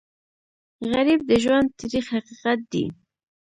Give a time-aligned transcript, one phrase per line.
[0.91, 2.85] غریب د ژوند تریخ حقیقت دی